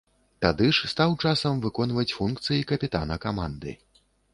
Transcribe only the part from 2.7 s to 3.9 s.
капітана каманды.